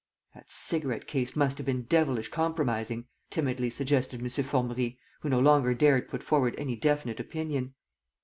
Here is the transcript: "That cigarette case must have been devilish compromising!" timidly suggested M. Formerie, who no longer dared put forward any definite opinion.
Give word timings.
"That 0.33 0.49
cigarette 0.49 1.05
case 1.05 1.35
must 1.35 1.59
have 1.59 1.67
been 1.67 1.83
devilish 1.83 2.29
compromising!" 2.29 3.05
timidly 3.29 3.69
suggested 3.69 4.19
M. 4.19 4.27
Formerie, 4.29 4.97
who 5.19 5.29
no 5.29 5.39
longer 5.39 5.75
dared 5.75 6.09
put 6.09 6.23
forward 6.23 6.55
any 6.57 6.75
definite 6.75 7.19
opinion. 7.19 7.75